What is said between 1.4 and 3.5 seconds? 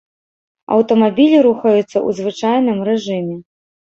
рухаюцца ў звычайным рэжыме.